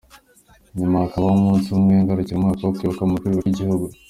Nyuma 0.77 0.95
hakabaho 1.03 1.35
umunsi 1.39 1.67
umwe 1.77 1.93
ngarukamwaka 2.03 2.61
wo 2.63 2.73
kwibuka 2.77 3.03
mu 3.09 3.17
rwego 3.19 3.37
rw’igihugu. 3.41 3.85